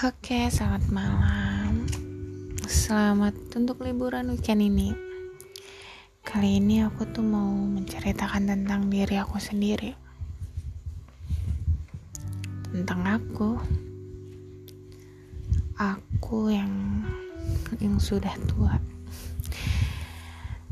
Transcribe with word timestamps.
Oke, 0.00 0.48
selamat 0.48 0.88
malam. 0.88 1.84
Selamat 2.64 3.36
untuk 3.52 3.84
liburan 3.84 4.32
weekend 4.32 4.64
ini. 4.64 4.96
Kali 6.24 6.56
ini 6.56 6.80
aku 6.80 7.04
tuh 7.04 7.20
mau 7.20 7.52
menceritakan 7.52 8.48
tentang 8.48 8.88
diri 8.88 9.20
aku 9.20 9.36
sendiri. 9.36 9.92
Tentang 12.72 13.00
aku. 13.04 13.60
Aku 15.76 16.48
yang 16.48 17.04
yang 17.76 18.00
sudah 18.00 18.32
tua. 18.48 18.80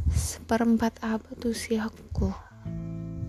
Seperempat 0.08 1.04
abad 1.04 1.36
usiaku. 1.44 2.32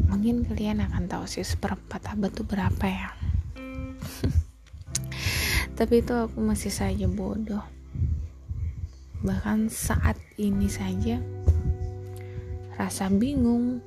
Mungkin 0.07 0.47
kalian 0.47 0.79
akan 0.79 1.11
tahu 1.11 1.27
sih 1.27 1.43
seperempat 1.43 2.15
abad 2.15 2.31
tuh 2.31 2.47
berapa 2.47 2.87
ya 2.87 3.18
tapi 5.79 6.03
itu 6.03 6.11
aku 6.11 6.43
masih 6.43 6.75
saja 6.75 7.07
bodoh. 7.07 7.63
Bahkan 9.23 9.71
saat 9.71 10.19
ini 10.35 10.67
saja 10.67 11.23
rasa 12.75 13.07
bingung 13.07 13.79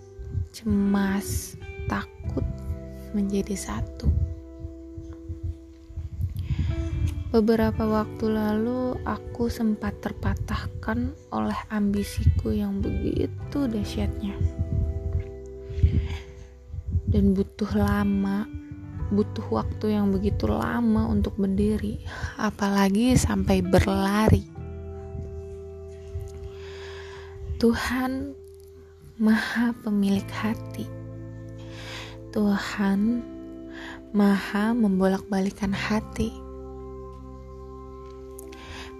cemas 0.57 1.61
takut 1.93 2.49
menjadi 3.13 3.53
satu. 3.53 4.09
Beberapa 7.29 7.85
waktu 7.85 8.25
lalu 8.25 8.97
aku 9.05 9.53
sempat 9.53 10.01
terpatahkan 10.01 11.13
oleh 11.29 11.61
ambisiku 11.69 12.57
yang 12.57 12.81
begitu 12.81 13.69
dahsyatnya. 13.69 14.33
Dan 17.05 17.37
butuh 17.37 17.69
lama 17.77 18.49
butuh 19.13 19.45
waktu 19.53 19.93
yang 19.93 20.09
begitu 20.09 20.49
lama 20.49 21.07
untuk 21.07 21.37
berdiri, 21.37 22.01
apalagi 22.41 23.13
sampai 23.15 23.61
berlari. 23.61 24.49
Tuhan 27.61 28.35
Maha 29.21 29.71
Pemilik 29.85 30.27
hati. 30.33 30.89
Tuhan 32.33 33.23
Maha 34.11 34.75
membolak-balikan 34.75 35.71
hati. 35.71 36.33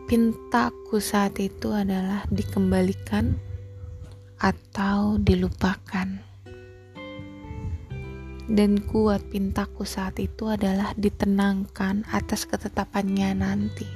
Pintaku 0.07 1.01
saat 1.01 1.41
itu 1.41 1.73
adalah 1.73 2.29
dikembalikan 2.29 3.35
atau 4.37 5.17
dilupakan 5.17 6.32
dan 8.53 8.85
kuat 8.85 9.25
pintaku 9.33 9.89
saat 9.89 10.21
itu 10.21 10.45
adalah 10.53 10.93
ditenangkan 11.01 12.05
atas 12.13 12.45
ketetapannya 12.45 13.33
nanti. 13.33 13.89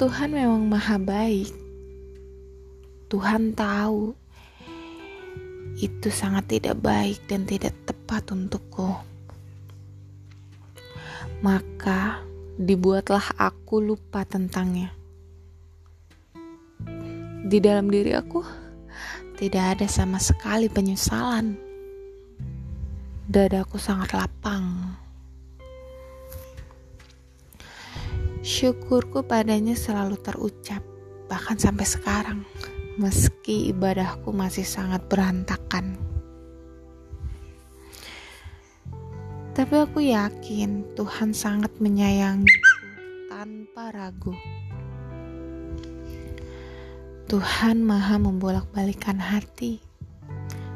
Tuhan 0.00 0.32
memang 0.32 0.64
maha 0.64 0.96
baik. 0.96 1.52
Tuhan 3.12 3.52
tahu 3.52 4.16
itu 5.76 6.08
sangat 6.08 6.48
tidak 6.48 6.80
baik 6.80 7.20
dan 7.28 7.44
tidak 7.44 7.76
tepat 7.84 8.32
untukku. 8.32 8.88
Maka 11.44 12.24
dibuatlah 12.56 13.36
aku 13.36 13.84
lupa 13.84 14.24
tentangnya. 14.24 14.96
Di 17.44 17.60
dalam 17.60 17.92
diri 17.92 18.16
aku 18.16 18.61
tidak 19.36 19.78
ada 19.78 19.86
sama 19.88 20.20
sekali 20.20 20.68
penyesalan. 20.68 21.56
Dadaku 23.28 23.80
sangat 23.80 24.12
lapang. 24.12 24.98
Syukurku 28.42 29.22
padanya 29.22 29.78
selalu 29.78 30.18
terucap, 30.18 30.82
bahkan 31.30 31.54
sampai 31.54 31.86
sekarang, 31.86 32.40
meski 32.98 33.70
ibadahku 33.70 34.34
masih 34.34 34.66
sangat 34.66 35.06
berantakan. 35.06 35.94
Tapi 39.52 39.74
aku 39.78 40.00
yakin 40.00 40.96
Tuhan 40.96 41.36
sangat 41.36 41.76
menyayangiku 41.76 42.82
tanpa 43.30 43.92
ragu. 43.92 44.34
Tuhan 47.32 47.80
maha 47.80 48.20
membolak-balikan 48.20 49.16
hati. 49.16 49.80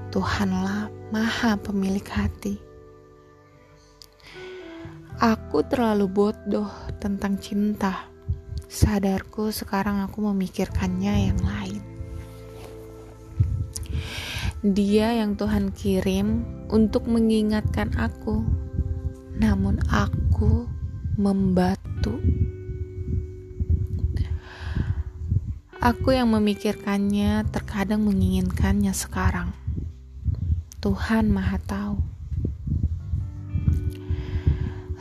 Tuhanlah 0.08 0.88
maha 1.12 1.60
pemilik 1.60 2.08
hati. 2.08 2.56
Aku 5.20 5.60
terlalu 5.68 6.08
bodoh 6.08 6.72
tentang 6.96 7.36
cinta. 7.36 8.08
Sadarku 8.72 9.52
sekarang 9.52 10.00
aku 10.00 10.32
memikirkannya 10.32 11.28
yang 11.28 11.40
lain. 11.44 11.84
Dia 14.64 15.12
yang 15.12 15.36
Tuhan 15.36 15.76
kirim 15.76 16.40
untuk 16.72 17.04
mengingatkan 17.04 17.92
aku, 18.00 18.40
namun 19.36 19.76
aku 19.92 20.64
membatu. 21.20 22.16
Aku 25.86 26.10
yang 26.10 26.34
memikirkannya 26.34 27.46
terkadang 27.54 28.02
menginginkannya 28.02 28.90
sekarang. 28.90 29.54
Tuhan 30.82 31.30
Maha 31.30 31.62
Tahu. 31.62 32.02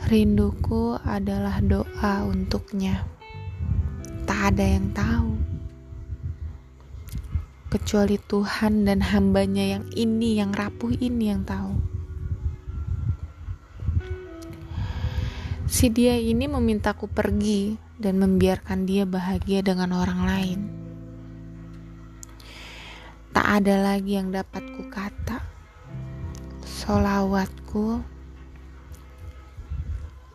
Rinduku 0.06 0.94
adalah 1.02 1.58
doa 1.58 2.30
untuknya. 2.30 3.02
Tak 4.30 4.54
ada 4.54 4.62
yang 4.62 4.94
tahu. 4.94 5.34
Kecuali 7.66 8.22
Tuhan 8.22 8.86
dan 8.86 9.02
hambanya 9.10 9.66
yang 9.66 9.90
ini, 9.90 10.38
yang 10.38 10.54
rapuh 10.54 10.94
ini 11.02 11.34
yang 11.34 11.42
tahu. 11.42 11.74
Si 15.66 15.90
dia 15.90 16.14
ini 16.14 16.46
memintaku 16.46 17.10
pergi 17.10 17.74
dan 17.98 18.22
membiarkan 18.22 18.86
dia 18.86 19.02
bahagia 19.02 19.66
dengan 19.66 19.98
orang 19.98 20.20
lain. 20.22 20.60
Tak 23.34 23.46
ada 23.62 23.74
lagi 23.82 24.14
yang 24.14 24.30
dapat 24.30 24.62
kukata. 24.78 25.42
Solawatku, 26.62 27.98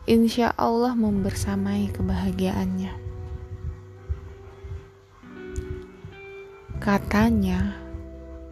insya 0.04 0.52
Allah 0.52 0.92
membersamai 0.92 1.88
kebahagiaannya. 1.96 2.92
Katanya, 6.76 7.72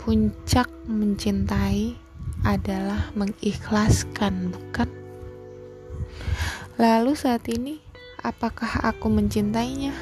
puncak 0.01 0.73
mencintai 0.89 1.93
adalah 2.41 3.13
mengikhlaskan, 3.13 4.55
bukan? 4.55 5.00
Lalu 6.81 7.13
saat 7.13 7.45
ini, 7.53 7.77
apakah 8.25 8.89
aku 8.89 9.13
mencintainya? 9.13 9.93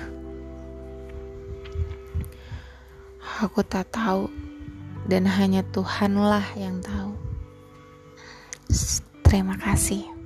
Aku 3.43 3.67
tak 3.67 3.91
tahu, 3.91 4.31
dan 5.11 5.27
hanya 5.27 5.67
Tuhanlah 5.75 6.55
yang 6.55 6.79
tahu. 6.79 7.19
Terima 9.27 9.59
kasih. 9.59 10.18